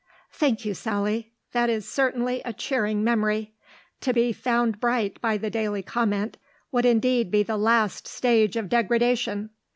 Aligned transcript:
"Thank 0.31 0.65
you, 0.65 0.73
Sally. 0.73 1.31
That 1.51 1.69
is 1.69 1.87
certainly 1.87 2.41
a 2.43 2.53
cheering 2.53 3.03
memory. 3.03 3.53
To 3.99 4.13
be 4.13 4.33
found 4.33 4.79
bright 4.79 5.21
by 5.21 5.37
the 5.37 5.51
Daily 5.51 5.83
Comment 5.83 6.37
would 6.71 6.87
indeed 6.87 7.29
be 7.29 7.43
the 7.43 7.55
last 7.55 8.07
stage 8.07 8.55
of 8.55 8.67
degradation.... 8.67 9.51